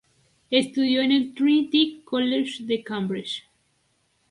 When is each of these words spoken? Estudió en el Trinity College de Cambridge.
Estudió 0.49 1.03
en 1.03 1.11
el 1.11 1.35
Trinity 1.35 2.01
College 2.03 2.63
de 2.63 2.81
Cambridge. 2.83 3.47